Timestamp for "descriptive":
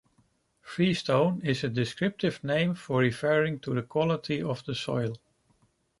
1.69-2.43